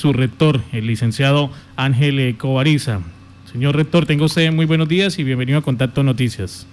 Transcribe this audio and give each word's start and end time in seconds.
su 0.00 0.14
rector, 0.14 0.60
el 0.72 0.86
licenciado 0.86 1.50
Ángel 1.76 2.34
Covariza. 2.38 3.00
Señor 3.52 3.76
rector, 3.76 4.06
tengo 4.06 4.24
usted 4.24 4.50
muy 4.50 4.64
buenos 4.64 4.88
días 4.88 5.18
y 5.18 5.24
bienvenido 5.24 5.58
a 5.58 5.62
Contacto 5.62 6.02
Noticias. 6.02 6.66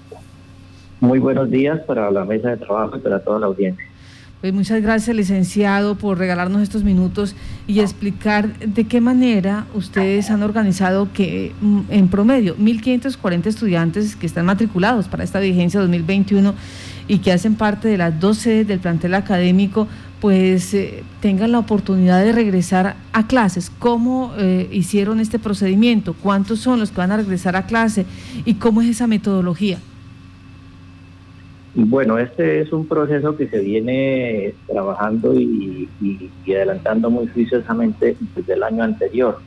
Muy 1.01 1.19
buenos 1.19 1.51
días 1.51 1.81
para 1.81 2.09
la 2.09 2.23
mesa 2.23 2.51
de 2.51 2.57
trabajo 2.57 2.95
y 2.95 2.99
para 3.01 3.19
toda 3.19 3.39
la 3.39 3.47
audiencia. 3.47 3.85
Pues 4.39 4.53
muchas 4.53 4.81
gracias, 4.81 5.13
licenciado, 5.13 5.95
por 5.95 6.17
regalarnos 6.17 6.61
estos 6.61 6.85
minutos 6.85 7.35
y 7.67 7.81
explicar 7.81 8.53
de 8.59 8.85
qué 8.85 9.01
manera 9.01 9.65
ustedes 9.73 10.29
han 10.29 10.41
organizado 10.41 11.09
que 11.11 11.51
mm, 11.59 11.79
en 11.89 12.07
promedio 12.07 12.55
1.540 12.55 13.47
estudiantes 13.47 14.15
que 14.15 14.25
están 14.25 14.45
matriculados 14.45 15.09
para 15.09 15.25
esta 15.25 15.41
vigencia 15.41 15.81
2021 15.81 16.53
y 17.09 17.17
que 17.19 17.31
hacen 17.33 17.55
parte 17.55 17.89
de 17.89 17.97
las 17.97 18.19
12 18.19 18.63
del 18.63 18.79
plantel 18.79 19.15
académico, 19.15 19.87
pues 20.21 20.73
eh, 20.73 21.03
tengan 21.21 21.51
la 21.51 21.59
oportunidad 21.59 22.23
de 22.23 22.31
regresar 22.31 22.95
a 23.13 23.27
clases. 23.27 23.69
¿Cómo 23.69 24.33
eh, 24.37 24.67
hicieron 24.71 25.19
este 25.19 25.39
procedimiento? 25.39 26.13
¿Cuántos 26.13 26.59
son 26.59 26.79
los 26.79 26.91
que 26.91 26.97
van 26.97 27.11
a 27.11 27.17
regresar 27.17 27.55
a 27.55 27.65
clase? 27.65 28.05
¿Y 28.45 28.55
cómo 28.55 28.81
es 28.81 28.89
esa 28.89 29.07
metodología? 29.07 29.79
Bueno, 31.79 32.17
este 32.17 32.61
es 32.61 32.73
un 32.73 32.87
proceso 32.87 33.37
que 33.37 33.47
se 33.47 33.59
viene 33.59 34.55
trabajando 34.65 35.39
y, 35.39 35.87
adelantando 36.47 37.11
muy 37.11 37.27
juiciosamente 37.27 38.17
desde 38.35 38.53
el 38.53 38.63
año 38.63 38.83
anterior. 38.83 39.37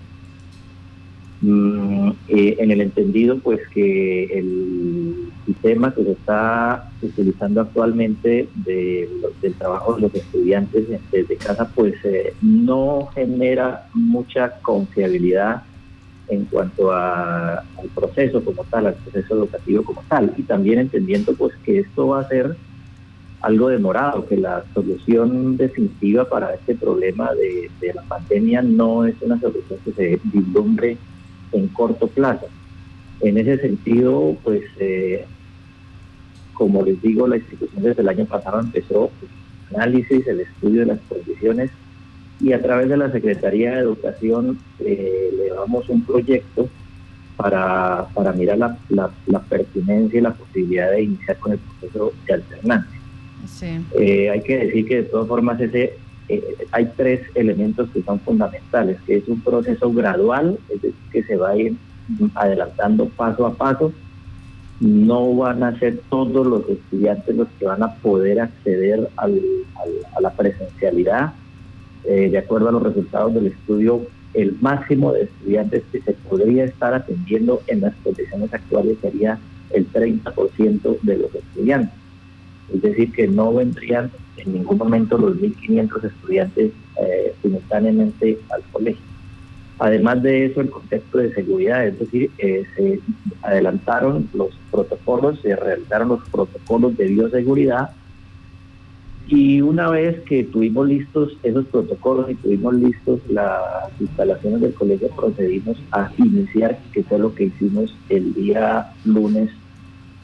Mm, 1.42 2.10
eh, 2.28 2.56
en 2.58 2.70
el 2.70 2.82
entendido, 2.82 3.38
pues 3.38 3.60
que 3.68 4.24
el 4.24 5.30
sistema 5.46 5.94
que 5.94 6.04
se 6.04 6.12
está 6.12 6.90
utilizando 7.00 7.62
actualmente 7.62 8.48
del 8.56 9.54
trabajo 9.58 9.94
de 9.94 10.02
los 10.02 10.14
estudiantes 10.14 10.86
desde 11.10 11.36
casa, 11.36 11.70
pues 11.74 11.94
eh, 12.04 12.34
no 12.42 13.08
genera 13.14 13.86
mucha 13.94 14.60
confiabilidad 14.60 15.62
en 16.28 16.44
cuanto 16.44 16.92
al 16.92 17.64
proceso 17.94 18.44
como 18.44 18.62
tal, 18.64 18.86
al 18.86 18.94
proceso 18.94 19.34
educativo 19.34 19.82
como 19.82 20.02
tal, 20.08 20.32
y 20.36 20.42
también 20.42 20.78
entendiendo 20.78 21.34
pues 21.34 21.54
que 21.64 21.80
esto 21.80 22.08
va 22.08 22.20
a 22.20 22.28
ser 22.28 22.54
algo 23.40 23.68
demorado, 23.68 24.26
que 24.26 24.36
la 24.36 24.62
solución 24.74 25.56
definitiva 25.56 26.28
para 26.28 26.54
este 26.54 26.74
problema 26.74 27.30
de, 27.34 27.94
la 27.94 28.02
pandemia 28.02 28.60
no 28.60 29.06
es 29.06 29.14
una 29.22 29.40
solución 29.40 29.78
que 29.84 29.92
se 29.92 30.20
vislumbre 30.24 30.98
en 31.52 31.68
corto 31.68 32.08
plazo. 32.08 32.46
En 33.20 33.38
ese 33.38 33.58
sentido, 33.58 34.36
pues, 34.42 34.62
eh, 34.78 35.26
como 36.54 36.82
les 36.82 37.00
digo, 37.02 37.26
la 37.26 37.36
institución 37.36 37.82
desde 37.82 38.02
el 38.02 38.08
año 38.08 38.24
pasado 38.26 38.60
empezó 38.60 39.10
el 39.70 39.76
análisis, 39.76 40.26
el 40.26 40.40
estudio 40.40 40.80
de 40.80 40.86
las 40.86 41.00
condiciones 41.08 41.70
y 42.40 42.52
a 42.52 42.62
través 42.62 42.88
de 42.88 42.96
la 42.96 43.10
Secretaría 43.12 43.72
de 43.72 43.80
Educación 43.80 44.58
eh, 44.80 45.30
le 45.36 45.48
damos 45.50 45.88
un 45.88 46.02
proyecto 46.04 46.68
para, 47.36 48.06
para 48.14 48.32
mirar 48.32 48.58
la, 48.58 49.10
la, 49.26 49.40
pertinencia 49.40 50.18
y 50.18 50.22
la 50.22 50.32
posibilidad 50.32 50.90
de 50.90 51.02
iniciar 51.02 51.38
con 51.38 51.52
el 51.52 51.58
proceso 51.58 52.12
de 52.26 52.34
alternancia. 52.34 53.00
Eh, 53.98 54.30
hay 54.30 54.42
que 54.42 54.58
decir 54.58 54.86
que 54.86 54.96
de 54.96 55.02
todas 55.04 55.26
formas 55.26 55.60
ese 55.60 55.94
eh, 56.34 56.66
hay 56.72 56.90
tres 56.96 57.20
elementos 57.34 57.90
que 57.90 58.02
son 58.02 58.20
fundamentales, 58.20 58.98
que 59.06 59.16
es 59.16 59.28
un 59.28 59.40
proceso 59.40 59.92
gradual, 59.92 60.58
es 60.68 60.82
decir, 60.82 60.94
que 61.12 61.22
se 61.24 61.36
va 61.36 61.50
a 61.50 61.56
ir 61.56 61.76
adelantando 62.34 63.06
paso 63.08 63.46
a 63.46 63.54
paso. 63.54 63.92
No 64.80 65.34
van 65.36 65.62
a 65.62 65.78
ser 65.78 66.00
todos 66.08 66.46
los 66.46 66.68
estudiantes 66.68 67.36
los 67.36 67.48
que 67.58 67.66
van 67.66 67.82
a 67.82 67.94
poder 67.96 68.40
acceder 68.40 69.10
a 69.16 69.28
la 70.20 70.30
presencialidad 70.30 71.34
eh, 72.04 72.30
de 72.30 72.38
acuerdo 72.38 72.70
a 72.70 72.72
los 72.72 72.82
resultados 72.82 73.34
del 73.34 73.48
estudio, 73.48 74.06
el 74.32 74.56
máximo 74.60 75.12
de 75.12 75.24
estudiantes 75.24 75.82
que 75.92 76.00
se 76.00 76.12
podría 76.12 76.64
estar 76.64 76.94
atendiendo 76.94 77.62
en 77.66 77.82
las 77.82 77.94
condiciones 77.96 78.52
actuales 78.54 78.96
sería 79.02 79.38
el 79.70 79.90
30% 79.92 80.98
de 81.02 81.18
los 81.18 81.34
estudiantes. 81.34 81.99
Es 82.74 82.82
decir, 82.82 83.12
que 83.12 83.26
no 83.26 83.52
vendrían 83.52 84.10
en 84.36 84.52
ningún 84.52 84.78
momento 84.78 85.18
los 85.18 85.36
1.500 85.36 86.04
estudiantes 86.04 86.72
eh, 87.02 87.34
simultáneamente 87.42 88.38
al 88.50 88.62
colegio. 88.72 89.04
Además 89.78 90.22
de 90.22 90.46
eso, 90.46 90.60
el 90.60 90.70
contexto 90.70 91.18
de 91.18 91.32
seguridad, 91.34 91.86
es 91.86 91.98
decir, 91.98 92.30
eh, 92.38 92.64
se 92.76 93.00
adelantaron 93.42 94.28
los 94.34 94.50
protocolos, 94.70 95.40
se 95.40 95.56
realizaron 95.56 96.08
los 96.08 96.28
protocolos 96.28 96.96
de 96.98 97.06
bioseguridad 97.06 97.90
y 99.30 99.60
una 99.60 99.88
vez 99.88 100.20
que 100.22 100.42
tuvimos 100.42 100.88
listos 100.88 101.36
esos 101.44 101.64
protocolos 101.66 102.28
y 102.30 102.34
tuvimos 102.34 102.74
listos 102.74 103.20
las 103.28 103.62
instalaciones 104.00 104.60
del 104.60 104.74
colegio, 104.74 105.08
procedimos 105.10 105.78
a 105.92 106.10
iniciar, 106.18 106.78
que 106.92 107.04
fue 107.04 107.18
lo 107.20 107.32
que 107.34 107.44
hicimos 107.44 107.96
el 108.08 108.34
día 108.34 108.92
lunes 109.04 109.50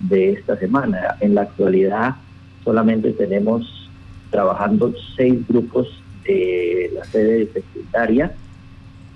de 0.01 0.33
esta 0.33 0.59
semana. 0.59 1.17
En 1.21 1.37
la 1.37 1.43
actualidad 1.43 2.17
solamente 2.67 3.13
tenemos 3.13 3.89
trabajando 4.31 4.93
seis 5.17 5.39
grupos 5.49 5.87
de 6.25 6.91
la 6.95 7.05
sede 7.05 7.39
de 7.39 7.53
secundaria 7.53 8.35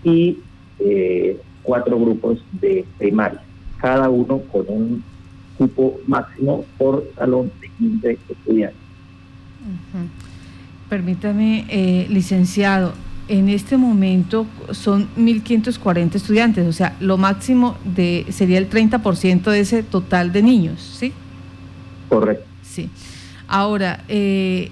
y 0.04 0.38
eh, 0.78 1.36
cuatro 1.64 1.98
grupos 1.98 2.38
de 2.52 2.86
primaria, 2.96 3.42
cada 3.78 4.08
uno 4.08 4.38
con 4.52 4.64
un 4.68 5.04
cupo 5.58 5.98
máximo 6.06 6.64
por 6.78 7.04
salón 7.16 7.50
de 7.60 7.68
15 7.76 8.18
estudiantes. 8.30 8.78
Permítame, 10.88 11.66
eh, 11.68 12.06
licenciado, 12.08 12.92
en 13.28 13.48
este 13.48 13.76
momento 13.76 14.46
son 14.70 15.08
1.540 15.16 16.14
estudiantes, 16.14 16.66
o 16.66 16.72
sea, 16.72 16.96
lo 17.00 17.18
máximo 17.18 17.76
de 17.84 18.26
sería 18.30 18.58
el 18.58 18.70
30% 18.70 19.50
de 19.50 19.60
ese 19.60 19.82
total 19.82 20.32
de 20.32 20.42
niños, 20.42 20.80
¿sí? 20.80 21.12
Correcto. 22.08 22.44
Sí. 22.62 22.88
Ahora, 23.50 24.04
eh, 24.06 24.70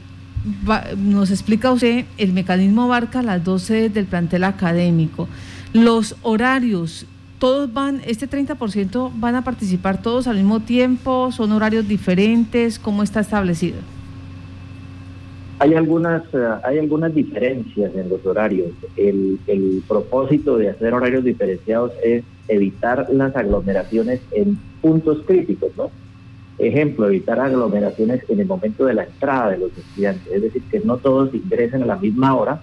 nos 0.96 1.32
explica 1.32 1.72
usted, 1.72 2.04
el 2.16 2.32
mecanismo 2.32 2.84
abarca 2.84 3.22
las 3.22 3.42
12 3.42 3.88
del 3.90 4.06
plantel 4.06 4.44
académico. 4.44 5.26
Los 5.72 6.14
horarios, 6.22 7.04
todos 7.40 7.72
van, 7.72 8.00
este 8.06 8.30
30% 8.30 9.10
van 9.16 9.34
a 9.34 9.42
participar 9.42 10.00
todos 10.00 10.28
al 10.28 10.36
mismo 10.36 10.60
tiempo, 10.60 11.32
son 11.32 11.50
horarios 11.50 11.88
diferentes, 11.88 12.78
¿cómo 12.78 13.02
está 13.02 13.18
establecido? 13.18 13.78
Hay 15.58 15.74
algunas, 15.74 16.22
eh, 16.32 16.48
hay 16.62 16.78
algunas 16.78 17.12
diferencias 17.12 17.92
en 17.96 18.08
los 18.08 18.24
horarios. 18.24 18.70
El, 18.96 19.40
el 19.48 19.82
propósito 19.88 20.56
de 20.56 20.70
hacer 20.70 20.94
horarios 20.94 21.24
diferenciados 21.24 21.90
es 22.04 22.22
evitar 22.46 23.08
las 23.10 23.34
aglomeraciones 23.34 24.20
en 24.30 24.56
puntos 24.80 25.18
críticos, 25.26 25.72
¿no? 25.76 25.90
Ejemplo, 26.58 27.06
evitar 27.06 27.38
aglomeraciones 27.38 28.22
en 28.28 28.40
el 28.40 28.46
momento 28.46 28.84
de 28.84 28.94
la 28.94 29.04
entrada 29.04 29.50
de 29.50 29.58
los 29.58 29.78
estudiantes, 29.78 30.32
es 30.32 30.42
decir, 30.42 30.62
que 30.70 30.80
no 30.80 30.96
todos 30.98 31.32
ingresen 31.32 31.84
a 31.84 31.86
la 31.86 31.96
misma 31.96 32.34
hora, 32.34 32.60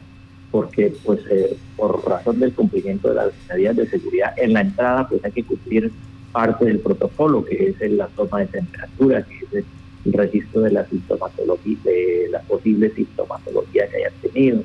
porque 0.51 0.93
pues 1.03 1.19
eh, 1.29 1.57
por 1.75 2.07
razón 2.07 2.39
del 2.39 2.53
cumplimiento 2.53 3.09
de 3.09 3.15
las 3.15 3.31
medidas 3.49 3.75
de 3.77 3.89
seguridad 3.89 4.33
en 4.37 4.53
la 4.53 4.61
entrada 4.61 5.07
pues 5.07 5.23
hay 5.23 5.31
que 5.31 5.43
cumplir 5.43 5.91
parte 6.31 6.65
del 6.65 6.79
protocolo, 6.79 7.45
que 7.45 7.69
es 7.69 7.91
la 7.91 8.07
toma 8.07 8.41
de 8.41 8.47
temperatura, 8.47 9.23
que 9.23 9.59
es 9.59 9.65
el 10.05 10.13
registro 10.13 10.61
de 10.61 10.71
la 10.71 10.85
sintomatología, 10.85 11.77
de 11.83 12.27
la 12.31 12.41
posible 12.41 12.89
sintomatología 12.91 13.87
que 13.89 13.97
hayan 13.97 14.13
tenido. 14.21 14.63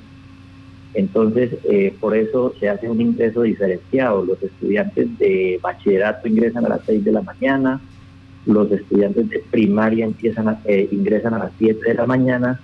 Entonces, 0.95 1.57
eh, 1.65 1.97
por 2.01 2.17
eso 2.17 2.53
se 2.59 2.69
hace 2.69 2.89
un 2.89 3.01
ingreso 3.01 3.43
diferenciado. 3.43 4.25
Los 4.25 4.43
estudiantes 4.43 5.17
de 5.19 5.61
bachillerato 5.63 6.27
ingresan 6.27 6.67
a 6.67 6.71
las 6.71 6.81
6 6.85 7.05
de 7.05 7.13
la 7.13 7.23
mañana, 7.23 7.81
los 8.47 8.71
estudiantes 8.71 9.29
de 9.29 9.43
primaria 9.51 10.09
eh, 10.65 10.89
ingresan 10.91 11.35
a 11.35 11.39
las 11.39 11.53
7 11.59 11.89
de 11.89 11.95
la 11.95 12.07
mañana 12.07 12.61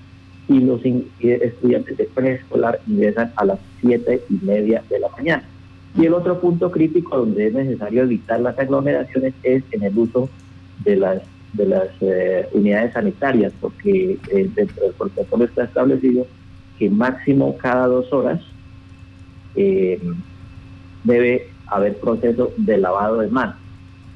y 0.48 0.60
los 0.60 0.80
estudiantes 1.20 1.96
de 1.96 2.04
preescolar 2.04 2.80
ingresan 2.86 3.32
a 3.36 3.44
las 3.44 3.58
7 3.80 4.22
y 4.30 4.44
media 4.44 4.82
de 4.88 5.00
la 5.00 5.08
mañana. 5.08 5.44
Y 5.96 6.06
el 6.06 6.14
otro 6.14 6.40
punto 6.40 6.70
crítico 6.70 7.16
donde 7.16 7.48
es 7.48 7.54
necesario 7.54 8.02
evitar 8.02 8.40
las 8.40 8.58
aglomeraciones 8.58 9.34
es 9.42 9.62
en 9.72 9.82
el 9.82 9.96
uso 9.98 10.28
de 10.84 10.96
las 10.96 11.22
de 11.56 11.66
las 11.66 11.88
eh, 12.00 12.46
unidades 12.52 12.92
sanitarias, 12.92 13.52
porque 13.60 14.18
eh, 14.28 14.50
dentro 14.54 14.84
del 14.84 14.92
protocolo 14.92 15.44
está 15.44 15.64
establecido 15.64 16.26
que 16.78 16.90
máximo 16.90 17.56
cada 17.56 17.86
dos 17.86 18.12
horas 18.12 18.40
eh, 19.54 19.98
debe 21.04 21.48
haber 21.66 21.96
proceso 21.96 22.52
de 22.58 22.76
lavado 22.76 23.20
de 23.20 23.28
manos. 23.28 23.56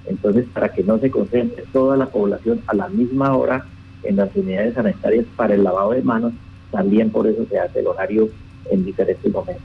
Entonces, 0.06 0.46
para 0.52 0.70
que 0.72 0.82
no 0.82 0.98
se 0.98 1.10
concentre 1.10 1.64
toda 1.72 1.96
la 1.96 2.06
población 2.06 2.60
a 2.66 2.74
la 2.74 2.88
misma 2.88 3.36
hora 3.36 3.66
en 4.02 4.16
las 4.16 4.34
unidades 4.34 4.74
sanitarias 4.74 5.26
para 5.36 5.54
el 5.54 5.62
lavado 5.62 5.92
de 5.92 6.02
manos, 6.02 6.32
también 6.70 7.10
por 7.10 7.26
eso 7.26 7.44
se 7.48 7.58
hace 7.58 7.80
el 7.80 7.86
horario 7.86 8.28
en 8.70 8.84
diferentes 8.84 9.30
momentos. 9.32 9.64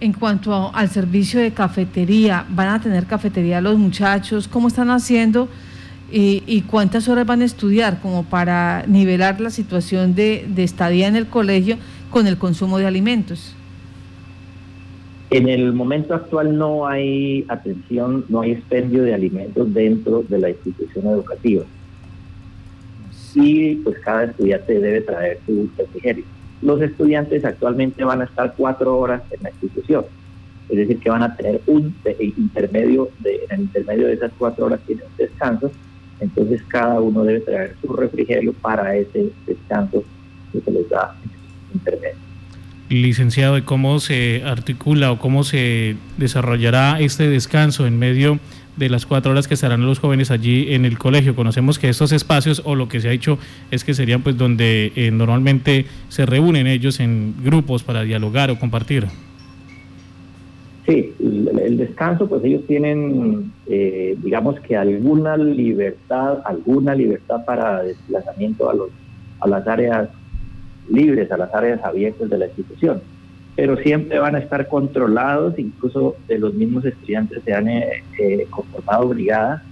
En 0.00 0.12
cuanto 0.12 0.74
al 0.74 0.88
servicio 0.88 1.40
de 1.40 1.52
cafetería, 1.52 2.44
¿van 2.50 2.68
a 2.68 2.80
tener 2.80 3.06
cafetería 3.06 3.60
los 3.60 3.78
muchachos? 3.78 4.48
¿Cómo 4.48 4.68
están 4.68 4.90
haciendo? 4.90 5.48
y, 6.16 6.62
cuántas 6.62 7.08
horas 7.08 7.26
van 7.26 7.42
a 7.42 7.44
estudiar 7.44 8.00
como 8.00 8.24
para 8.24 8.84
nivelar 8.86 9.40
la 9.40 9.50
situación 9.50 10.14
de, 10.14 10.46
estadía 10.58 11.08
en 11.08 11.16
el 11.16 11.26
colegio 11.26 11.76
con 12.10 12.26
el 12.26 12.38
consumo 12.38 12.78
de 12.78 12.86
alimentos. 12.86 13.54
En 15.34 15.48
el 15.48 15.72
momento 15.72 16.14
actual 16.14 16.56
no 16.56 16.86
hay 16.86 17.44
atención, 17.48 18.24
no 18.28 18.42
hay 18.42 18.52
expendio 18.52 19.02
de 19.02 19.14
alimentos 19.14 19.74
dentro 19.74 20.22
de 20.22 20.38
la 20.38 20.50
institución 20.50 21.08
educativa. 21.08 21.64
Y 23.34 23.74
pues 23.74 23.98
cada 23.98 24.26
estudiante 24.26 24.78
debe 24.78 25.00
traer 25.00 25.40
su 25.44 25.68
refrigerio. 25.76 26.24
Los 26.62 26.80
estudiantes 26.82 27.44
actualmente 27.44 28.04
van 28.04 28.20
a 28.20 28.26
estar 28.26 28.54
cuatro 28.56 28.96
horas 28.96 29.22
en 29.32 29.42
la 29.42 29.50
institución, 29.50 30.04
es 30.68 30.76
decir, 30.76 31.00
que 31.00 31.10
van 31.10 31.24
a 31.24 31.34
tener 31.34 31.60
un 31.66 31.92
intermedio, 32.36 33.08
de, 33.18 33.40
en 33.50 33.56
el 33.56 33.60
intermedio 33.62 34.06
de 34.06 34.12
esas 34.12 34.30
cuatro 34.38 34.66
horas 34.66 34.78
tienen 34.86 35.04
un 35.04 35.16
descanso, 35.16 35.72
entonces 36.20 36.62
cada 36.68 37.00
uno 37.00 37.24
debe 37.24 37.40
traer 37.40 37.74
su 37.82 37.92
refrigerio 37.92 38.52
para 38.52 38.94
ese 38.94 39.32
descanso 39.48 40.04
que 40.52 40.60
se 40.60 40.70
les 40.70 40.88
da 40.88 41.16
en 41.24 41.30
el 41.30 41.74
intermedio 41.74 42.33
licenciado, 43.02 43.54
de 43.54 43.64
cómo 43.64 44.00
se 44.00 44.42
articula 44.44 45.12
o 45.12 45.18
cómo 45.18 45.44
se 45.44 45.96
desarrollará 46.18 47.00
este 47.00 47.28
descanso 47.28 47.86
en 47.86 47.98
medio 47.98 48.38
de 48.76 48.88
las 48.88 49.06
cuatro 49.06 49.32
horas 49.32 49.46
que 49.46 49.54
estarán 49.54 49.86
los 49.86 49.98
jóvenes 49.98 50.30
allí 50.30 50.74
en 50.74 50.84
el 50.84 50.98
colegio. 50.98 51.34
Conocemos 51.34 51.78
que 51.78 51.88
estos 51.88 52.12
espacios 52.12 52.62
o 52.64 52.74
lo 52.74 52.88
que 52.88 53.00
se 53.00 53.08
ha 53.08 53.12
hecho 53.12 53.38
es 53.70 53.84
que 53.84 53.94
serían 53.94 54.22
pues 54.22 54.36
donde 54.36 54.92
eh, 54.96 55.10
normalmente 55.10 55.86
se 56.08 56.26
reúnen 56.26 56.66
ellos 56.66 57.00
en 57.00 57.34
grupos 57.42 57.82
para 57.82 58.02
dialogar 58.02 58.50
o 58.50 58.58
compartir. 58.58 59.06
Sí, 60.86 61.14
el, 61.18 61.78
descanso 61.78 62.28
pues 62.28 62.44
ellos 62.44 62.62
tienen 62.66 63.52
eh, 63.66 64.16
digamos 64.22 64.60
que 64.60 64.76
alguna 64.76 65.36
libertad, 65.36 66.40
alguna 66.44 66.94
libertad 66.94 67.44
para 67.46 67.82
desplazamiento 67.82 68.68
a 68.68 68.74
los 68.74 68.90
a 69.40 69.48
las 69.48 69.66
áreas 69.66 70.08
libres 70.88 71.30
a 71.30 71.36
las 71.36 71.54
áreas 71.54 71.82
abiertas 71.84 72.28
de 72.28 72.38
la 72.38 72.46
institución, 72.46 73.02
pero 73.56 73.76
siempre 73.76 74.18
van 74.18 74.34
a 74.34 74.38
estar 74.38 74.68
controlados, 74.68 75.58
incluso 75.58 76.16
de 76.28 76.38
los 76.38 76.54
mismos 76.54 76.84
estudiantes 76.84 77.42
se 77.44 77.54
han 77.54 77.68
eh, 77.68 78.02
eh, 78.18 78.46
conformado 78.50 79.08
brigadas 79.08 79.62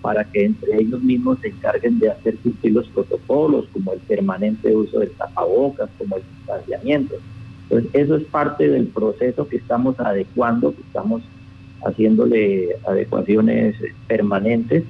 para 0.00 0.24
que 0.24 0.44
entre 0.44 0.76
ellos 0.80 1.02
mismos 1.02 1.38
se 1.40 1.48
encarguen 1.48 1.98
de 1.98 2.10
hacer 2.10 2.36
cumplir 2.36 2.74
los 2.74 2.88
protocolos, 2.88 3.66
como 3.72 3.92
el 3.92 3.98
permanente 4.00 4.74
uso 4.74 5.00
del 5.00 5.10
tapabocas, 5.10 5.90
como 5.98 6.16
el 6.16 6.22
distanciamiento. 6.36 7.16
Entonces, 7.64 7.90
eso 7.92 8.14
es 8.14 8.24
parte 8.24 8.68
del 8.68 8.86
proceso 8.86 9.48
que 9.48 9.56
estamos 9.56 9.98
adecuando, 9.98 10.72
que 10.72 10.82
estamos 10.82 11.22
haciéndole 11.84 12.76
adecuaciones 12.86 13.74
permanentes 14.06 14.84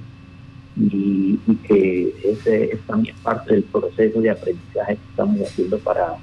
y, 0.79 1.39
que 1.67 2.13
ese 2.23 2.65
es 2.65 2.79
también 2.81 3.15
parte 3.23 3.53
del 3.53 3.63
proceso 3.63 4.21
de 4.21 4.29
aprendizaje 4.29 4.95
que 4.95 5.09
estamos 5.09 5.41
haciendo 5.41 5.79
para, 5.79 6.15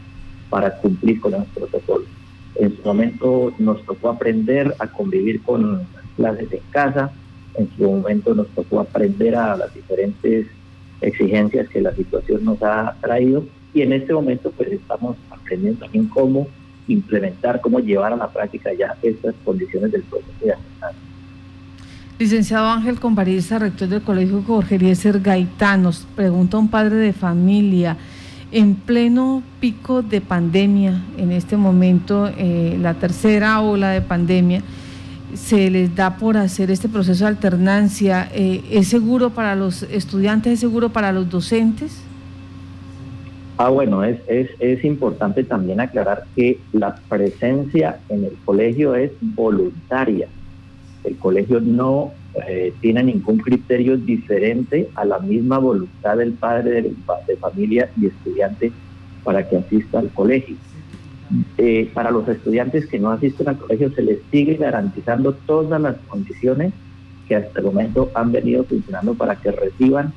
para 0.48 0.76
cumplir 0.78 1.20
con 1.20 1.32
los 1.32 1.44
protocolos. 1.46 2.08
En 2.56 2.76
su 2.76 2.82
momento 2.82 3.52
nos 3.58 3.84
tocó 3.84 4.10
aprender 4.10 4.74
a 4.78 4.86
convivir 4.86 5.42
con 5.42 5.82
clases 6.16 6.52
en 6.52 6.60
casa, 6.70 7.10
en 7.54 7.68
su 7.76 7.82
momento 7.82 8.34
nos 8.34 8.48
tocó 8.48 8.80
aprender 8.80 9.34
a 9.34 9.56
las 9.56 9.74
diferentes 9.74 10.46
exigencias 11.00 11.68
que 11.68 11.80
la 11.80 11.94
situación 11.94 12.44
nos 12.44 12.62
ha 12.62 12.96
traído 13.00 13.44
y 13.74 13.82
en 13.82 13.92
este 13.92 14.12
momento 14.12 14.50
pues 14.52 14.72
estamos 14.72 15.16
aprendiendo 15.30 15.80
también 15.80 16.06
cómo 16.08 16.46
implementar, 16.86 17.60
cómo 17.60 17.80
llevar 17.80 18.12
a 18.12 18.16
la 18.16 18.28
práctica 18.28 18.72
ya 18.72 18.96
estas 19.02 19.34
condiciones 19.44 19.90
del 19.92 20.02
proceso 20.02 20.32
de 20.44 20.52
aprendizaje. 20.52 20.96
Licenciado 22.16 22.68
Ángel 22.68 23.00
Comparista, 23.00 23.58
rector 23.58 23.88
del 23.88 24.00
Colegio 24.00 24.40
Jorge 24.46 24.76
Eliezer 24.76 25.18
Gaitán, 25.20 25.82
nos 25.82 26.06
pregunta 26.14 26.58
un 26.58 26.68
padre 26.68 26.94
de 26.94 27.12
familia, 27.12 27.96
en 28.52 28.76
pleno 28.76 29.42
pico 29.58 30.00
de 30.00 30.20
pandemia, 30.20 31.02
en 31.18 31.32
este 31.32 31.56
momento, 31.56 32.30
eh, 32.38 32.78
la 32.80 32.94
tercera 32.94 33.60
ola 33.60 33.90
de 33.90 34.00
pandemia, 34.00 34.62
se 35.34 35.68
les 35.70 35.96
da 35.96 36.16
por 36.16 36.36
hacer 36.36 36.70
este 36.70 36.88
proceso 36.88 37.24
de 37.24 37.30
alternancia. 37.30 38.28
Eh, 38.32 38.62
¿Es 38.70 38.86
seguro 38.86 39.30
para 39.30 39.56
los 39.56 39.82
estudiantes, 39.82 40.52
es 40.52 40.60
seguro 40.60 40.90
para 40.90 41.10
los 41.10 41.28
docentes? 41.28 42.00
Ah, 43.58 43.70
bueno, 43.70 44.04
es, 44.04 44.20
es, 44.28 44.50
es 44.60 44.84
importante 44.84 45.42
también 45.42 45.80
aclarar 45.80 46.26
que 46.36 46.60
la 46.72 46.94
presencia 47.08 47.98
en 48.08 48.22
el 48.22 48.36
colegio 48.44 48.94
es 48.94 49.10
voluntaria 49.20 50.28
el 51.04 51.16
colegio 51.18 51.60
no 51.60 52.12
eh, 52.48 52.72
tiene 52.80 53.04
ningún 53.04 53.38
criterio 53.38 53.96
diferente 53.96 54.88
a 54.94 55.04
la 55.04 55.18
misma 55.18 55.58
voluntad 55.58 56.16
del 56.16 56.32
padre 56.32 56.82
de, 56.82 57.36
familia 57.36 57.90
y 58.00 58.06
estudiante 58.06 58.72
para 59.22 59.48
que 59.48 59.58
asista 59.58 60.00
al 60.00 60.08
colegio. 60.10 60.56
Eh, 61.58 61.90
para 61.94 62.10
los 62.10 62.28
estudiantes 62.28 62.86
que 62.86 62.98
no 62.98 63.10
asisten 63.10 63.48
al 63.48 63.58
colegio 63.58 63.90
se 63.92 64.02
les 64.02 64.18
sigue 64.30 64.56
garantizando 64.56 65.32
todas 65.46 65.80
las 65.80 65.96
condiciones 66.08 66.72
que 67.28 67.36
hasta 67.36 67.60
el 67.60 67.66
momento 67.66 68.10
han 68.14 68.32
venido 68.32 68.64
funcionando 68.64 69.14
para 69.14 69.36
que 69.36 69.50
reciban 69.50 70.12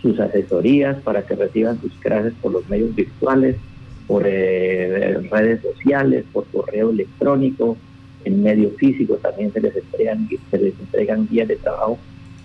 sus 0.00 0.18
asesorías, 0.20 0.96
para 1.02 1.22
que 1.22 1.34
reciban 1.34 1.80
sus 1.80 1.92
clases 1.94 2.32
por 2.40 2.52
los 2.52 2.68
medios 2.68 2.94
virtuales, 2.94 3.56
por 4.06 4.24
eh, 4.26 5.18
redes 5.30 5.62
sociales, 5.62 6.24
por 6.32 6.44
correo 6.46 6.90
electrónico, 6.90 7.76
en 8.24 8.42
medio 8.42 8.70
físico 8.72 9.14
también 9.16 9.52
se 9.52 9.60
les 9.60 9.76
entregan, 9.76 10.28
se 10.50 10.58
les 10.58 10.78
entregan 10.78 11.28
guías 11.28 11.48
de 11.48 11.56
trabajo. 11.56 11.98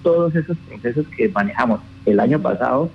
Todos 0.03 0.35
esos 0.35 0.57
procesos 0.57 1.05
que 1.15 1.29
manejamos 1.29 1.81
el 2.05 2.19
año 2.19 2.41
pasado 2.41 2.89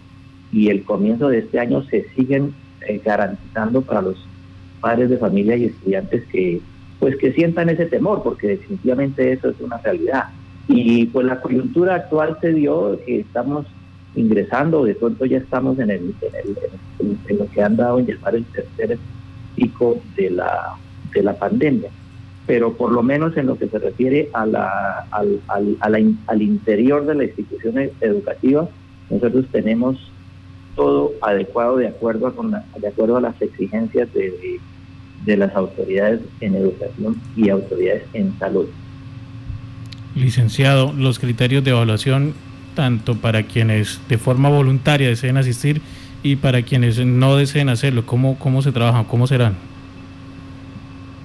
y 0.52 0.68
el 0.68 0.82
comienzo 0.84 1.28
de 1.28 1.38
este 1.38 1.58
año 1.58 1.82
se 1.84 2.08
siguen 2.10 2.54
eh, 2.86 3.00
garantizando 3.04 3.82
para 3.82 4.02
los 4.02 4.16
padres 4.80 5.10
de 5.10 5.18
familia 5.18 5.56
y 5.56 5.66
estudiantes 5.66 6.24
que 6.30 6.60
pues 6.98 7.16
que 7.16 7.32
sientan 7.32 7.68
ese 7.68 7.86
temor, 7.86 8.22
porque 8.22 8.46
definitivamente 8.46 9.32
eso 9.32 9.48
es 9.48 9.60
una 9.60 9.76
realidad. 9.78 10.26
Y 10.68 11.06
pues 11.06 11.26
la 11.26 11.40
coyuntura 11.40 11.96
actual 11.96 12.38
se 12.40 12.52
dio 12.52 12.96
que 13.04 13.20
estamos 13.20 13.66
ingresando, 14.14 14.84
de 14.84 14.94
pronto 14.94 15.24
ya 15.24 15.38
estamos 15.38 15.80
en, 15.80 15.90
el, 15.90 16.14
en, 17.00 17.38
lo 17.38 17.50
que 17.50 17.60
han 17.60 17.76
dado 17.76 17.98
en 17.98 18.06
llamar 18.06 18.36
el 18.36 18.44
tercer 18.44 18.98
pico 19.56 20.00
de 20.16 20.30
la, 20.30 20.76
de 21.12 21.22
la 21.24 21.36
pandemia 21.36 21.90
pero 22.46 22.74
por 22.74 22.92
lo 22.92 23.02
menos 23.02 23.36
en 23.36 23.46
lo 23.46 23.56
que 23.56 23.68
se 23.68 23.78
refiere 23.78 24.28
a 24.32 24.46
la, 24.46 25.06
al, 25.10 25.40
al, 25.48 26.16
al, 26.26 26.42
interior 26.42 27.06
de 27.06 27.14
la 27.14 27.24
institución 27.24 27.90
educativa, 28.00 28.68
nosotros 29.10 29.46
tenemos 29.52 29.96
todo 30.74 31.12
adecuado 31.20 31.76
de 31.76 31.88
acuerdo 31.88 32.26
a, 32.26 32.34
con 32.34 32.50
de 32.50 32.88
acuerdo 32.88 33.18
a 33.18 33.20
las 33.20 33.40
exigencias 33.40 34.12
de, 34.14 34.58
de 35.24 35.36
las 35.36 35.54
autoridades 35.54 36.20
en 36.40 36.54
educación 36.56 37.20
y 37.36 37.48
autoridades 37.50 38.04
en 38.12 38.36
salud. 38.38 38.66
Licenciado, 40.14 40.92
los 40.92 41.18
criterios 41.18 41.64
de 41.64 41.70
evaluación, 41.70 42.34
tanto 42.74 43.16
para 43.16 43.44
quienes 43.44 44.00
de 44.08 44.18
forma 44.18 44.48
voluntaria 44.48 45.08
deseen 45.08 45.36
asistir 45.36 45.80
y 46.22 46.36
para 46.36 46.62
quienes 46.62 47.04
no 47.04 47.36
deseen 47.36 47.68
hacerlo, 47.68 48.04
¿cómo, 48.04 48.38
cómo 48.38 48.62
se 48.62 48.72
trabajan? 48.72 49.04
¿Cómo 49.04 49.26
serán? 49.26 49.54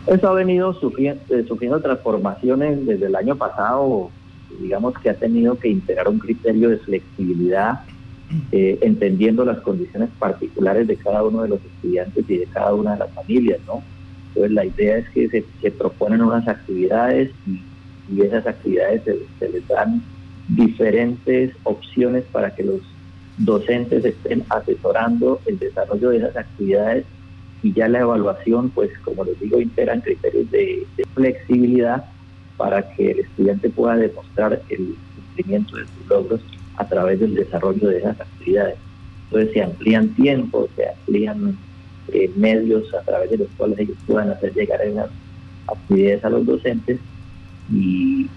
Eso 0.07 0.29
ha 0.29 0.33
venido 0.33 0.73
sufriendo, 0.73 1.21
eh, 1.29 1.43
sufriendo 1.45 1.81
transformaciones 1.81 2.85
desde 2.85 3.07
el 3.07 3.15
año 3.15 3.35
pasado, 3.35 4.09
digamos 4.61 4.93
que 4.99 5.09
ha 5.09 5.13
tenido 5.13 5.59
que 5.59 5.67
integrar 5.67 6.07
un 6.07 6.19
criterio 6.19 6.69
de 6.69 6.77
flexibilidad, 6.77 7.81
eh, 8.53 8.77
entendiendo 8.81 9.43
las 9.43 9.59
condiciones 9.59 10.09
particulares 10.17 10.87
de 10.87 10.95
cada 10.95 11.23
uno 11.23 11.43
de 11.43 11.49
los 11.49 11.59
estudiantes 11.63 12.23
y 12.29 12.37
de 12.37 12.45
cada 12.45 12.73
una 12.73 12.93
de 12.93 12.99
las 12.99 13.11
familias, 13.11 13.59
¿no? 13.67 13.83
Entonces 14.29 14.51
la 14.53 14.65
idea 14.65 14.97
es 14.97 15.09
que 15.09 15.45
se, 15.61 15.71
proponen 15.71 16.21
unas 16.21 16.47
actividades 16.47 17.31
y, 17.45 17.61
esas 18.21 18.47
actividades 18.47 19.01
se 19.37 19.49
les 19.49 19.67
dan 19.67 20.01
diferentes 20.47 21.53
opciones 21.63 22.23
para 22.31 22.55
que 22.55 22.63
los 22.63 22.79
docentes 23.37 24.05
estén 24.05 24.45
asesorando 24.47 25.41
el 25.45 25.59
desarrollo 25.59 26.11
de 26.11 26.17
esas 26.19 26.37
actividades 26.37 27.05
y 27.63 27.73
ya 27.73 27.87
la 27.87 27.99
evaluación, 27.99 28.69
pues 28.69 28.91
como 29.03 29.23
les 29.23 29.39
digo, 29.39 29.59
integran 29.59 30.01
criterios 30.01 30.49
de, 30.51 30.85
flexibilidad 31.15 32.05
para 32.57 32.87
que 32.89 33.11
el 33.11 33.19
estudiante 33.19 33.69
pueda 33.69 33.95
demostrar 33.95 34.61
el 34.69 34.95
cumplimiento 35.15 35.77
de 35.77 35.83
sus 35.83 36.07
logros 36.07 36.41
a 36.75 36.85
través 36.87 37.19
del 37.19 37.33
desarrollo 37.33 37.89
de 37.89 37.97
esas 37.97 38.21
actividades. 38.21 38.75
Entonces 39.25 39.53
se 39.53 39.63
amplían 39.63 40.09
tiempos, 40.09 40.69
se 40.75 40.87
amplían 40.87 41.57
eh, 42.13 42.31
medios 42.35 42.93
a 42.93 43.01
través 43.01 43.31
de 43.31 43.37
los 43.37 43.47
cuales 43.57 43.79
ellos 43.79 43.97
puedan 44.05 44.29
hacer 44.29 44.53
llegar 44.53 44.81
esas 44.81 45.09
actividades 45.67 46.23
a 46.23 46.29
los 46.29 46.45
docentes 46.45 46.99
y, 47.73 48.29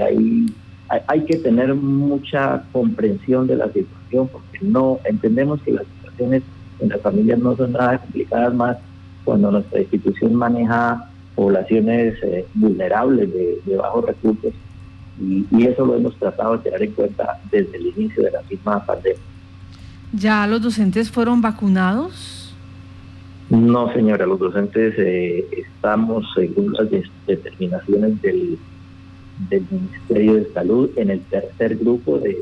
hay, 0.00 0.46
hay, 0.88 1.00
hay 1.06 1.24
que 1.24 1.36
tener 1.36 1.74
mucha 1.74 2.64
comprensión 2.72 3.46
de 3.46 3.56
la 3.56 3.72
situación 3.72 4.28
porque 4.28 4.58
no 4.60 4.98
entendemos 5.04 5.62
que 5.62 5.72
las 5.72 5.86
situaciones 5.86 6.42
en 6.42 6.57
las 6.80 7.00
familias 7.00 7.38
no 7.38 7.56
son 7.56 7.72
nada 7.72 7.98
complicadas 7.98 8.54
más 8.54 8.76
cuando 9.24 9.50
nuestra 9.50 9.80
institución 9.80 10.34
maneja 10.34 11.10
poblaciones 11.34 12.14
eh, 12.22 12.46
vulnerables 12.54 13.32
de, 13.32 13.76
bajos 13.76 14.06
recursos 14.06 14.52
y, 15.20 15.46
eso 15.66 15.84
lo 15.84 15.96
hemos 15.96 16.16
tratado 16.16 16.56
de 16.56 16.64
tener 16.64 16.82
en 16.82 16.92
cuenta 16.92 17.40
desde 17.50 17.76
el 17.76 17.86
inicio 17.86 18.24
de 18.24 18.30
la 18.30 18.42
misma 18.48 18.84
pandemia. 18.84 19.20
¿Ya 20.12 20.46
los 20.46 20.62
docentes 20.62 21.10
fueron 21.10 21.42
vacunados? 21.42 22.54
No, 23.50 23.92
señora, 23.92 24.26
los 24.26 24.38
docentes 24.38 24.94
eh, 24.98 25.44
estamos 25.56 26.26
según 26.34 26.72
las 26.74 26.88
determinaciones 27.26 28.20
del, 28.22 28.58
del 29.50 29.64
Ministerio 29.70 30.34
de 30.34 30.52
Salud 30.52 30.90
en 30.96 31.10
el 31.10 31.20
tercer 31.22 31.76
grupo 31.76 32.18
de, 32.18 32.34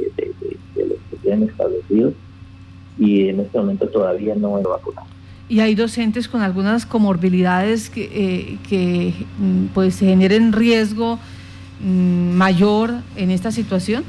los 0.76 0.98
que 1.10 1.16
tienen 1.22 1.48
establecidos 1.48 2.14
y 2.98 3.28
en 3.28 3.40
este 3.40 3.58
momento 3.58 3.88
todavía 3.88 4.34
no 4.34 4.58
he 4.58 4.62
vacunado. 4.62 5.06
¿Y 5.48 5.60
hay 5.60 5.74
docentes 5.74 6.28
con 6.28 6.42
algunas 6.42 6.86
comorbilidades 6.86 7.88
que, 7.88 8.10
eh, 8.12 8.58
que 8.68 9.12
mm, 9.38 9.66
pues 9.74 9.98
generen 10.00 10.52
riesgo 10.52 11.18
mm, 11.80 12.30
mayor 12.32 12.90
en 13.16 13.30
esta 13.30 13.52
situación? 13.52 14.02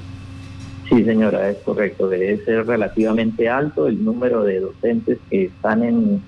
Sí, 0.90 1.04
señora, 1.04 1.50
es 1.50 1.58
correcto. 1.58 2.08
Debe 2.10 2.44
ser 2.44 2.66
relativamente 2.66 3.50
alto 3.50 3.88
el 3.88 4.04
número 4.04 4.44
de 4.44 4.62
docentes 4.62 5.20
que 5.30 5.46
están 5.46 5.84
en, 5.84 6.22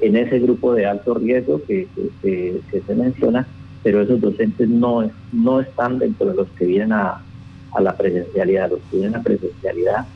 en 0.00 0.16
ese 0.16 0.40
grupo 0.40 0.74
de 0.74 0.86
alto 0.86 1.14
riesgo 1.14 1.62
que, 1.64 1.86
que, 2.22 2.60
se 2.86 2.94
menciona, 2.94 3.46
pero 3.84 4.00
esos 4.00 4.20
docentes 4.20 4.68
no, 4.68 5.08
no 5.32 5.60
están 5.60 5.98
dentro 5.98 6.26
de 6.26 6.34
los 6.34 6.48
que 6.58 6.64
vienen 6.64 6.92
a, 6.92 7.22
a 7.72 7.80
la 7.80 7.96
presencialidad. 7.96 8.70
Los 8.70 8.80
que 8.90 8.96
vienen 8.96 9.16
a 9.16 9.22
presencialidad 9.22 10.06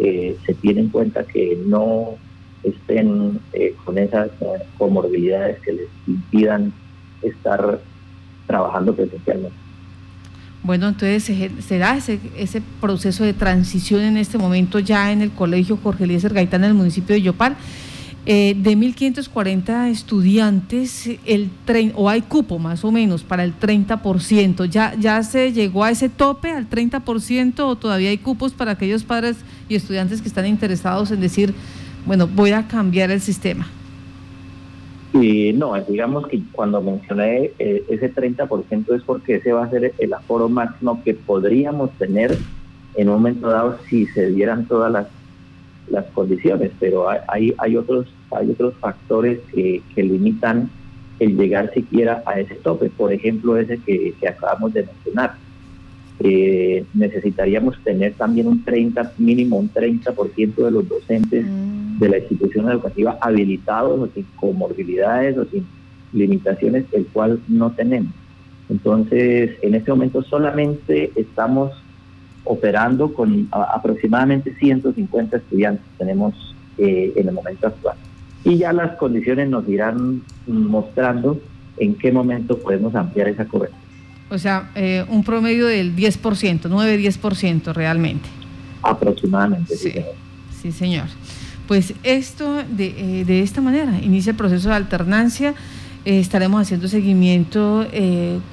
eh, 0.00 0.36
se 0.46 0.54
tiene 0.54 0.80
en 0.80 0.88
cuenta 0.88 1.24
que 1.24 1.58
no 1.66 2.16
estén 2.62 3.38
eh, 3.52 3.74
con 3.84 3.98
esas 3.98 4.28
eh, 4.40 4.62
comorbilidades 4.78 5.60
que 5.60 5.72
les 5.72 5.88
impidan 6.06 6.72
estar 7.22 7.80
trabajando 8.46 8.94
presencialmente. 8.94 9.56
Bueno, 10.62 10.88
entonces 10.88 11.24
se, 11.24 11.78
da 11.78 11.96
ese, 11.96 12.18
ese, 12.36 12.62
proceso 12.80 13.24
de 13.24 13.32
transición 13.32 14.02
en 14.02 14.16
este 14.16 14.38
momento 14.38 14.78
ya 14.78 15.12
en 15.12 15.22
el 15.22 15.30
Colegio 15.30 15.78
Jorge 15.82 16.04
Eliezer 16.04 16.34
Gaitán 16.34 16.64
en 16.64 16.70
el 16.70 16.76
municipio 16.76 17.14
de 17.14 17.22
Yopal. 17.22 17.56
Eh, 18.26 18.54
de 18.54 18.76
1.540 18.76 19.88
estudiantes, 19.88 21.08
el 21.24 21.50
o 21.94 22.10
hay 22.10 22.20
cupo 22.20 22.58
más 22.58 22.84
o 22.84 22.92
menos 22.92 23.22
para 23.22 23.44
el 23.44 23.58
30%. 23.58 24.66
¿Ya, 24.66 24.94
¿Ya 24.98 25.22
se 25.22 25.52
llegó 25.52 25.84
a 25.84 25.90
ese 25.90 26.10
tope, 26.10 26.50
al 26.50 26.68
30%, 26.68 27.60
o 27.60 27.76
todavía 27.76 28.10
hay 28.10 28.18
cupos 28.18 28.52
para 28.52 28.72
aquellos 28.72 29.04
padres 29.04 29.38
y 29.70 29.74
estudiantes 29.74 30.20
que 30.20 30.28
están 30.28 30.46
interesados 30.46 31.10
en 31.10 31.20
decir, 31.20 31.54
bueno, 32.04 32.26
voy 32.26 32.50
a 32.50 32.68
cambiar 32.68 33.10
el 33.10 33.22
sistema? 33.22 33.66
Y 35.14 35.52
no, 35.54 35.74
digamos 35.82 36.28
que 36.28 36.40
cuando 36.52 36.80
mencioné 36.82 37.52
eh, 37.58 37.84
ese 37.88 38.14
30% 38.14 38.94
es 38.94 39.02
porque 39.02 39.36
ese 39.36 39.52
va 39.52 39.64
a 39.64 39.70
ser 39.70 39.94
el 39.98 40.12
aforo 40.12 40.48
máximo 40.48 41.02
que 41.02 41.14
podríamos 41.14 41.90
tener 41.92 42.36
en 42.94 43.08
un 43.08 43.14
momento 43.14 43.48
dado 43.48 43.78
si 43.88 44.06
se 44.06 44.30
dieran 44.30 44.66
todas 44.66 44.92
las, 44.92 45.06
las 45.90 46.06
condiciones, 46.06 46.70
pero 46.78 47.08
hay, 47.08 47.54
hay, 47.58 47.76
otros, 47.76 48.06
hay 48.30 48.50
otros 48.50 48.74
factores 48.80 49.40
que, 49.52 49.82
que 49.94 50.02
limitan 50.02 50.70
el 51.18 51.36
llegar 51.36 51.72
siquiera 51.74 52.22
a 52.26 52.40
ese 52.40 52.54
tope, 52.54 52.88
por 52.90 53.12
ejemplo 53.12 53.56
ese 53.56 53.78
que, 53.78 54.14
que 54.18 54.28
acabamos 54.28 54.72
de 54.72 54.84
mencionar 54.84 55.34
eh, 56.22 56.84
necesitaríamos 56.92 57.82
tener 57.82 58.12
también 58.12 58.46
un 58.46 58.62
30, 58.62 59.14
mínimo 59.16 59.56
un 59.56 59.72
30% 59.72 60.54
de 60.54 60.70
los 60.70 60.86
docentes 60.86 61.46
mm. 61.46 61.98
de 61.98 62.08
la 62.10 62.18
institución 62.18 62.70
educativa 62.70 63.16
habilitados 63.22 63.98
o 63.98 64.06
sin 64.12 64.24
comorbilidades 64.36 65.38
o 65.38 65.46
sin 65.46 65.66
limitaciones, 66.12 66.84
el 66.92 67.06
cual 67.06 67.40
no 67.48 67.70
tenemos. 67.70 68.12
Entonces, 68.68 69.52
en 69.62 69.74
este 69.74 69.90
momento 69.90 70.22
solamente 70.22 71.10
estamos 71.16 71.72
operando 72.44 73.12
con 73.12 73.48
aproximadamente 73.50 74.54
150 74.56 75.36
estudiantes, 75.36 75.84
tenemos 75.98 76.34
eh, 76.78 77.12
en 77.16 77.28
el 77.28 77.34
momento 77.34 77.66
actual. 77.66 77.96
Y 78.44 78.56
ya 78.58 78.72
las 78.72 78.96
condiciones 78.96 79.48
nos 79.50 79.68
irán 79.68 80.22
mostrando 80.46 81.40
en 81.76 81.94
qué 81.94 82.10
momento 82.12 82.58
podemos 82.58 82.94
ampliar 82.94 83.28
esa 83.28 83.44
cobertura. 83.44 83.80
O 84.30 84.38
sea, 84.38 84.70
eh, 84.74 85.04
un 85.08 85.24
promedio 85.24 85.66
del 85.66 85.94
10%, 85.96 86.62
9-10% 86.62 87.72
realmente. 87.74 88.28
Aproximadamente. 88.82 89.76
Sí, 89.76 89.92
sí, 90.62 90.72
señor. 90.72 91.06
Pues 91.66 91.94
esto, 92.02 92.62
de, 92.68 93.22
eh, 93.22 93.42
esta 93.42 93.60
manera, 93.60 93.98
inicia 94.00 94.30
el 94.30 94.36
proceso 94.36 94.70
de 94.70 94.76
alternancia. 94.76 95.54
Eh, 96.04 96.18
estaremos 96.20 96.62
haciendo 96.62 96.88
seguimiento 96.88 97.86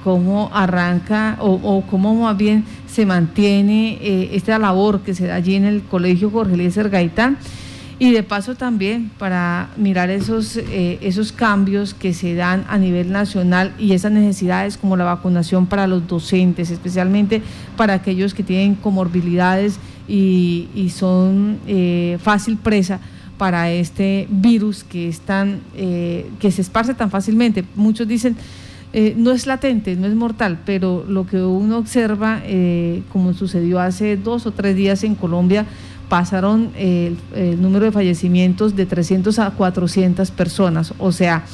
cómo 0.04 0.50
arranca 0.52 1.38
o, 1.40 1.52
o, 1.52 1.82
cómo 1.82 2.14
más 2.14 2.36
bien 2.36 2.64
se 2.86 3.06
mantiene 3.06 3.98
esta 4.34 4.58
labor 4.58 5.00
que 5.00 5.14
se 5.14 5.26
da 5.26 5.36
allí 5.36 5.54
en 5.54 5.64
el 5.64 5.82
Colegio 5.82 6.30
Jorge 6.30 6.54
Eliezer 6.54 6.90
Gaitán 6.90 7.38
y 8.00 8.12
de 8.12 8.22
paso 8.22 8.54
también 8.54 9.10
para 9.18 9.70
mirar 9.76 10.10
esos, 10.10 10.56
eh, 10.56 10.98
esos 11.02 11.32
cambios 11.32 11.94
que 11.94 12.14
se 12.14 12.34
dan 12.34 12.64
a 12.68 12.78
nivel 12.78 13.10
nacional 13.10 13.74
y 13.78 13.92
esas 13.92 14.12
necesidades 14.12 14.76
como 14.76 14.96
la 14.96 15.04
vacunación 15.04 15.66
para 15.66 15.86
los 15.88 16.06
docentes, 16.06 16.70
especialmente 16.70 17.42
para 17.76 17.94
aquellos 17.94 18.34
que 18.34 18.44
tienen 18.44 18.76
comorbilidades 18.76 19.80
y, 20.06 20.68
y 20.74 20.90
son 20.90 21.58
eh, 21.66 22.18
fácil 22.22 22.56
presa 22.56 23.00
para 23.38 23.70
este 23.70 24.26
virus 24.30 24.84
que, 24.84 25.08
es 25.08 25.22
eh, 25.76 26.30
que 26.40 26.50
se 26.50 26.60
esparce 26.60 26.94
tan 26.94 27.10
fácilmente. 27.10 27.64
Muchos 27.74 28.06
dicen, 28.06 28.36
no 29.16 29.32
es 29.32 29.46
latente, 29.46 29.96
no 29.96 30.06
es 30.06 30.14
mortal, 30.14 30.60
pero 30.64 31.04
lo 31.06 31.26
que 31.26 31.42
uno 31.42 31.76
observa, 31.76 32.42
como 33.12 33.34
sucedió 33.34 33.80
hace 33.80 34.16
dos 34.16 34.46
o 34.46 34.52
tres 34.52 34.76
días 34.76 35.04
en 35.04 35.14
Colombia, 35.14 35.66
pasaron 36.08 36.70
el, 36.76 37.16
número 37.60 37.84
de 37.84 37.92
fallecimientos 37.92 38.74
de 38.74 38.86
300 38.86 39.38
a 39.38 39.50
400 39.50 40.30
personas. 40.30 40.94
O 40.98 41.12
sea, 41.12 41.44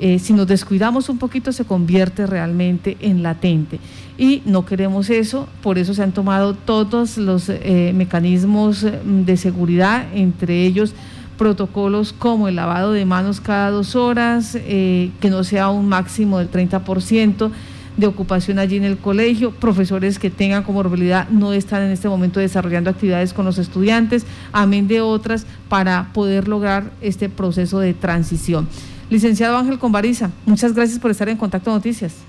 eh, 0.00 0.18
si 0.18 0.32
nos 0.32 0.46
descuidamos 0.46 1.08
un 1.08 1.18
poquito 1.18 1.52
se 1.52 1.64
convierte 1.64 2.26
realmente 2.26 2.96
en 3.00 3.22
latente. 3.22 3.78
Y 4.16 4.42
no 4.46 4.64
queremos 4.64 5.10
eso, 5.10 5.48
por 5.62 5.78
eso 5.78 5.94
se 5.94 6.02
han 6.02 6.12
tomado 6.12 6.54
todos 6.54 7.18
los 7.18 7.48
eh, 7.48 7.92
mecanismos 7.94 8.84
mm, 8.84 9.22
de 9.22 9.36
seguridad, 9.36 10.06
entre 10.14 10.64
ellos 10.64 10.94
protocolos 11.36 12.12
como 12.12 12.48
el 12.48 12.56
lavado 12.56 12.92
de 12.92 13.06
manos 13.06 13.40
cada 13.40 13.70
dos 13.70 13.96
horas, 13.96 14.56
eh, 14.56 15.10
que 15.20 15.30
no 15.30 15.42
sea 15.42 15.70
un 15.70 15.88
máximo 15.88 16.38
del 16.38 16.50
30%, 16.50 17.50
de 17.96 18.06
ocupación 18.06 18.58
allí 18.58 18.76
en 18.76 18.84
el 18.84 18.98
colegio, 18.98 19.50
profesores 19.50 20.18
que 20.18 20.30
tengan 20.30 20.62
comorbilidad 20.62 21.28
no 21.28 21.52
están 21.52 21.82
en 21.82 21.90
este 21.90 22.08
momento 22.08 22.40
desarrollando 22.40 22.90
actividades 22.90 23.32
con 23.32 23.44
los 23.44 23.58
estudiantes, 23.58 24.24
amén 24.52 24.88
de 24.88 25.00
otras, 25.00 25.46
para 25.68 26.10
poder 26.12 26.48
lograr 26.48 26.90
este 27.00 27.28
proceso 27.28 27.78
de 27.78 27.94
transición. 27.94 28.68
Licenciado 29.10 29.56
Ángel 29.56 29.80
Convariza, 29.80 30.30
muchas 30.46 30.72
gracias 30.72 31.00
por 31.00 31.10
estar 31.10 31.28
en 31.28 31.36
Contacto 31.36 31.72
Noticias. 31.72 32.22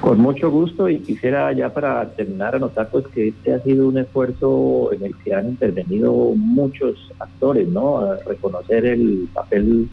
Con 0.00 0.18
mucho 0.20 0.50
gusto 0.50 0.88
y 0.88 0.98
quisiera 1.00 1.52
ya 1.52 1.68
para 1.68 2.08
terminar 2.12 2.56
anotar 2.56 2.88
pues 2.88 3.06
que 3.08 3.28
este 3.28 3.54
ha 3.54 3.62
sido 3.62 3.88
un 3.88 3.98
esfuerzo 3.98 4.90
en 4.94 5.04
el 5.04 5.14
que 5.18 5.34
han 5.34 5.50
intervenido 5.50 6.12
muchos 6.34 6.96
actores, 7.18 7.68
¿no? 7.68 8.14
reconocer 8.26 8.86
el 8.86 9.28
papel 9.34 9.90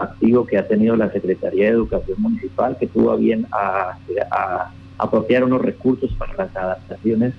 activo 0.00 0.44
que 0.44 0.58
ha 0.58 0.66
tenido 0.66 0.96
la 0.96 1.12
Secretaría 1.12 1.66
de 1.66 1.70
Educación 1.70 2.20
Municipal, 2.20 2.76
que 2.76 2.88
tuvo 2.88 3.16
bien 3.16 3.46
a, 3.52 3.98
apropiar 4.98 5.44
unos 5.44 5.62
recursos 5.62 6.10
para 6.14 6.34
las 6.34 6.56
adaptaciones 6.56 7.34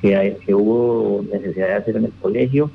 que 0.00 0.54
hubo 0.54 1.24
necesidad 1.30 1.68
de 1.68 1.74
hacer 1.74 1.96
en 1.96 2.06
el 2.06 2.12
colegio 2.12 2.70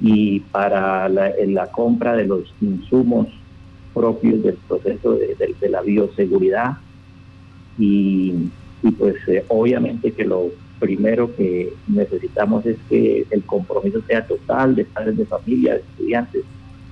y 0.00 0.40
para 0.40 1.08
la, 1.08 1.66
compra 1.72 2.14
de 2.14 2.26
los 2.26 2.54
insumos 2.60 3.28
propios 3.94 4.42
del 4.42 4.54
proceso 4.68 5.14
de, 5.14 5.68
la 5.68 5.82
bioseguridad 5.82 6.78
y, 7.78 8.34
pues 8.98 9.16
eh, 9.28 9.44
obviamente 9.48 10.12
que 10.12 10.24
lo 10.24 10.50
primero 10.78 11.34
que 11.34 11.72
necesitamos 11.88 12.64
es 12.66 12.76
que 12.88 13.26
el 13.30 13.42
compromiso 13.42 14.00
sea 14.06 14.26
total 14.26 14.74
de 14.74 14.84
padres 14.84 15.16
de 15.16 15.26
familia, 15.26 15.74
de 15.74 15.80
estudiantes, 15.80 16.44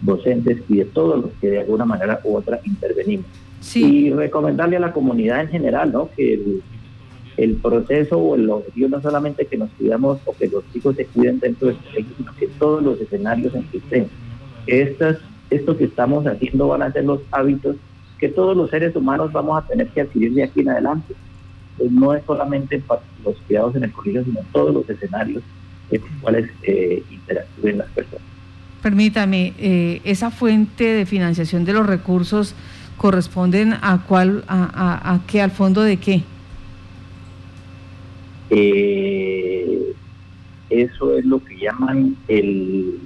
docentes 0.03 0.59
y 0.69 0.79
de 0.79 0.85
todos 0.87 1.23
los 1.23 1.33
que 1.41 1.50
de 1.50 1.61
alguna 1.61 1.85
manera 1.85 2.21
u 2.25 2.37
otra 2.37 2.61
intervenimos. 2.65 3.26
Y 3.75 4.11
recomendarle 4.11 4.76
a 4.76 4.81
la 4.81 4.93
comunidad 4.93 5.41
en 5.41 5.49
general, 5.49 5.93
¿no? 5.93 6.09
Que 6.17 6.61
el, 7.37 7.55
proceso 7.57 8.17
o 8.17 8.35
el 8.35 8.49
objetivo 8.49 8.88
no 8.88 9.03
solamente 9.03 9.47
que 9.47 9.57
nos 9.57 9.71
cuidamos 9.71 10.19
o 10.25 10.33
que 10.33 10.49
los 10.49 10.62
chicos 10.73 10.97
se 10.97 11.07
cuiden 11.07 11.41
dentro 11.41 11.69
del 11.69 11.76
colegio, 11.79 12.12
sino 12.17 12.35
que 12.37 12.49
todos 12.59 12.83
los 12.83 13.00
escenarios 13.00 13.55
en 13.55 13.65
que 13.65 13.79
estén. 13.79 14.09
Estas, 14.67 15.19
esto 15.50 15.76
que 15.76 15.85
estamos 15.85 16.26
haciendo 16.26 16.69
van 16.69 16.83
a 16.83 16.93
ser 16.93 17.05
los 17.05 17.21
hábitos 17.31 17.76
que 18.19 18.29
todos 18.29 18.57
los 18.57 18.71
seres 18.71 18.97
humanos 18.97 19.33
vamos 19.33 19.62
a 19.62 19.67
tener 19.67 19.88
que 19.88 20.00
adquirir 20.00 20.33
de 20.35 20.45
aquí 20.45 20.61
en 20.61 20.71
adelante. 20.71 21.15
Pues 21.76 21.91
no 21.91 22.15
es 22.15 22.25
solamente 22.25 22.83
los 23.25 23.37
cuidados 23.47 23.76
en 23.76 23.85
el 23.85 23.93
colegio, 23.93 24.25
sino 24.25 24.41
todos 24.53 24.73
los 24.73 24.88
escenarios 24.88 25.43
en 25.91 26.00
los 26.00 26.11
cuales 26.23 26.50
eh, 26.62 27.03
interactúen 27.11 27.79
las 27.79 27.88
personas. 27.88 28.25
Permítame, 28.83 29.53
eh, 29.59 30.00
esa 30.05 30.31
fuente 30.31 30.85
de 30.85 31.07
financiación 31.07 31.65
de 31.65 31.73
los 31.73 31.87
recursos 31.87 32.55
corresponden 32.97 33.75
a 33.75 34.05
cuál, 34.07 34.45
a, 34.49 35.21
qué, 35.26 35.43
al 35.43 35.50
fondo 35.50 35.83
de 35.83 35.99
qué? 35.99 36.23
Eh, 38.49 39.93
eso 40.71 41.17
es 41.17 41.25
lo 41.25 41.43
que 41.45 41.59
llaman 41.59 42.17
el 42.29 43.00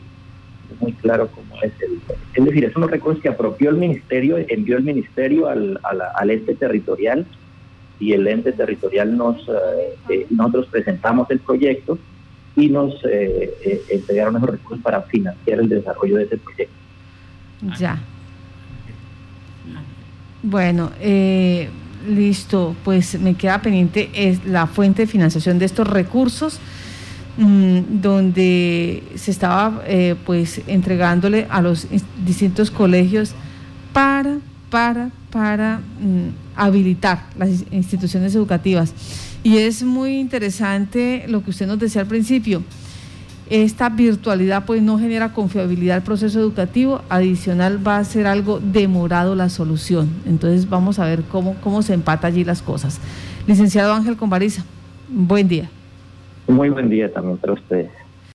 muy 0.81 0.93
claro 0.93 1.29
cómo 1.29 1.55
es 1.63 1.73
el... 1.81 2.01
Es 2.35 2.45
decir, 2.45 2.65
es 2.65 2.75
recursos 2.75 3.23
que 3.23 3.29
apropió 3.29 3.71
el 3.71 3.77
ministerio, 3.77 4.37
envió 4.49 4.77
el 4.77 4.83
ministerio 4.83 5.49
al, 5.49 5.79
al, 5.83 6.31
ente 6.31 6.55
territorial 6.55 7.27
y 7.99 8.13
el 8.13 8.27
ente 8.27 8.53
territorial 8.53 9.17
nos... 9.17 9.37
Eh, 9.49 9.97
eh, 10.09 10.27
nosotros 10.31 10.67
presentamos 10.71 11.31
el 11.31 11.41
proyecto 11.41 11.99
y 12.57 12.69
nos 12.69 12.95
eh, 13.05 13.85
entregaron 13.91 14.37
esos 14.37 14.51
recursos 14.51 14.83
para 14.83 15.03
financiar 15.03 15.61
el 15.61 15.69
desarrollo 15.69 16.17
de 16.17 16.25
ese 16.25 16.39
proyecto. 16.39 16.75
Ya. 17.79 17.99
Bueno, 20.43 20.91
listo, 22.09 22.75
pues 22.83 23.21
me 23.21 23.35
queda 23.35 23.61
pendiente 23.61 24.11
es 24.15 24.45
la 24.47 24.67
fuente 24.67 25.03
de 25.03 25.07
financiación 25.07 25.59
de 25.59 25.67
estos 25.67 25.87
recursos 25.87 26.59
Mm, 27.37 28.01
donde 28.03 29.05
se 29.15 29.31
estaba 29.31 29.83
eh, 29.87 30.17
pues 30.27 30.61
entregándole 30.67 31.47
a 31.49 31.63
los 31.63 31.87
distintos 32.25 32.71
colegios 32.71 33.33
para, 33.93 34.39
para, 34.69 35.11
para 35.31 35.79
mm, 35.79 36.29
habilitar 36.57 37.25
las 37.39 37.65
instituciones 37.71 38.35
educativas. 38.35 38.93
Y 39.43 39.59
es 39.59 39.83
muy 39.83 40.19
interesante 40.19 41.25
lo 41.29 41.43
que 41.43 41.51
usted 41.51 41.67
nos 41.67 41.79
decía 41.79 42.03
al 42.03 42.09
principio. 42.09 42.63
Esta 43.49 43.89
virtualidad 43.89 44.65
pues 44.67 44.83
no 44.83 44.99
genera 44.99 45.33
confiabilidad 45.33 45.97
al 45.97 46.03
proceso 46.03 46.39
educativo, 46.39 47.03
adicional 47.09 47.85
va 47.85 47.97
a 47.97 48.05
ser 48.05 48.27
algo 48.27 48.61
demorado 48.61 49.35
la 49.35 49.49
solución. 49.49 50.11
Entonces 50.27 50.69
vamos 50.69 50.99
a 50.99 51.05
ver 51.05 51.23
cómo, 51.23 51.55
cómo 51.63 51.83
se 51.83 51.95
empata 51.95 52.27
allí 52.27 52.45
las 52.45 52.61
cosas. 52.61 52.99
Licenciado 53.47 53.95
Ángel 53.95 54.17
Convariza, 54.17 54.65
buen 55.09 55.49
día. 55.49 55.71
Muy 56.51 56.69
buen 56.69 56.91
día 56.91 57.13
también 57.13 57.39
para 57.39 57.53
ustedes. 57.53 57.91